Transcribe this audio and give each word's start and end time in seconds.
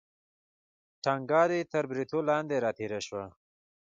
ټنګه 1.03 1.43
دې 1.51 1.59
تر 1.71 1.83
بریتو 1.89 2.19
لاندې 2.29 2.55
راتېره 2.65 2.99
شوه. 3.07 3.25